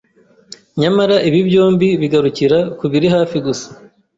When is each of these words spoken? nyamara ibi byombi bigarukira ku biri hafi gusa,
nyamara 0.79 1.15
ibi 1.27 1.39
byombi 1.47 1.87
bigarukira 2.01 2.57
ku 2.77 2.85
biri 2.91 3.07
hafi 3.15 3.37
gusa, 3.45 3.67